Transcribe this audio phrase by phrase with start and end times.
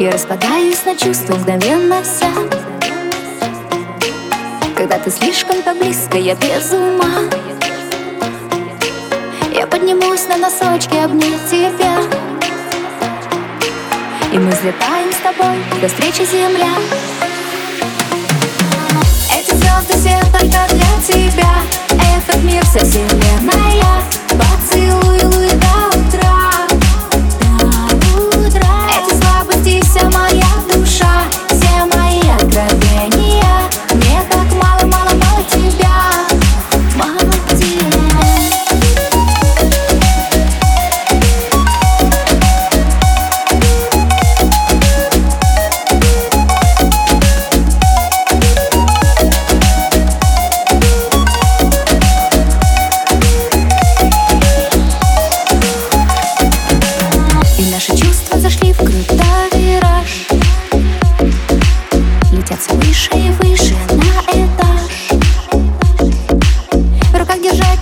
[0.00, 2.30] Я распадаюсь на чувства мгновенно вся.
[4.76, 7.24] Когда ты слишком так близко, я без ума.
[9.52, 11.98] Я поднимусь на носочки обнять тебя.
[14.32, 16.74] И мы взлетаем с тобой до встречи земля.
[19.36, 21.54] Эти звезды все только для тебя.
[22.16, 23.67] Этот мир вся вселенная Поцелуй,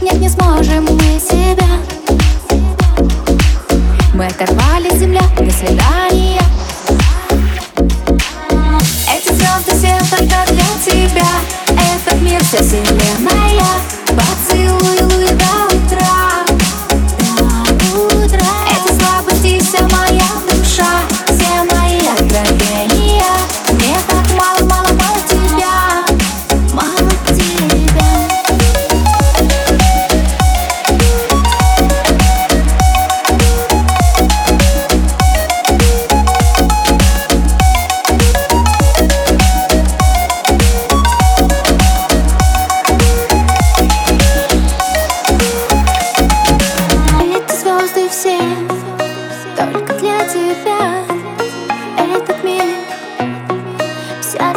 [0.07, 1.67] нет, не сможем мы себя.
[4.15, 6.41] Мы оторвали земля, до свидания.
[9.13, 11.27] Эти звезды все только для тебя.
[11.67, 13.46] Этот мир вся вселенная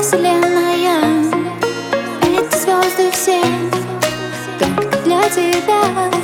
[0.09, 1.03] вселенная.
[2.24, 3.42] Эти звезды все
[4.58, 6.19] Только для тебя.